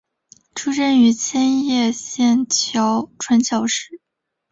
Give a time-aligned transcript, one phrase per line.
[0.55, 2.47] 出身于千叶县
[3.19, 4.01] 船桥市。